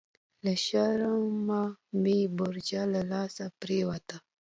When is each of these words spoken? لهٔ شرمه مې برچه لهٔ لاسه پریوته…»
لهٔ 0.43 0.55
شرمه 0.65 1.61
مې 2.01 2.17
برچه 2.37 2.81
لهٔ 2.93 3.03
لاسه 3.11 3.45
پریوته…» 3.59 4.17